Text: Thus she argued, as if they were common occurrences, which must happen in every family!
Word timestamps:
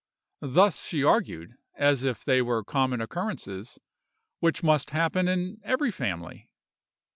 Thus 0.49 0.83
she 0.83 1.03
argued, 1.03 1.59
as 1.75 2.03
if 2.03 2.25
they 2.25 2.41
were 2.41 2.63
common 2.63 3.01
occurrences, 3.01 3.77
which 4.39 4.63
must 4.63 4.89
happen 4.89 5.27
in 5.27 5.61
every 5.63 5.91
family! 5.91 6.49